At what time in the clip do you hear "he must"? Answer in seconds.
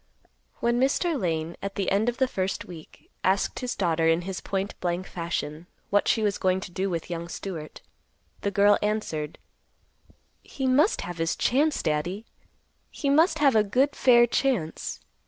10.41-11.01